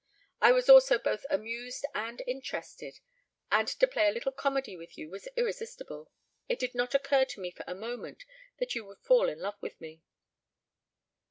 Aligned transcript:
I 0.39 0.51
was 0.51 0.67
also 0.67 0.97
both 0.97 1.27
amused 1.29 1.85
and 1.93 2.23
interested, 2.25 3.01
and 3.51 3.67
to 3.67 3.85
play 3.85 4.07
a 4.07 4.11
little 4.11 4.31
comedy 4.31 4.75
with 4.75 4.97
you 4.97 5.11
was 5.11 5.27
irresistible. 5.37 6.09
It 6.49 6.57
did 6.57 6.73
not 6.73 6.95
occur 6.95 7.23
to 7.25 7.39
me 7.39 7.51
for 7.51 7.63
a 7.67 7.75
moment 7.75 8.23
that 8.57 8.73
you 8.73 8.83
would 8.85 9.01
fall 9.03 9.29
in 9.29 9.37
love 9.37 9.61
with 9.61 9.79
me. 9.79 10.01